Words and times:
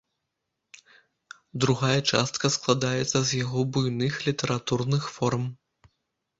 Другая 1.65 1.99
частка 2.11 2.45
складаецца 2.57 3.17
з 3.29 3.43
яго 3.43 3.59
буйных 3.77 4.13
літаратурных 4.31 5.03
форм. 5.19 5.49